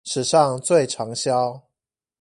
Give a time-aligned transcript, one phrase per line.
[0.03, 1.61] 史上最長銷